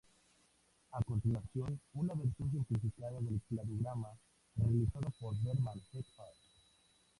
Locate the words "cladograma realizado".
3.47-5.11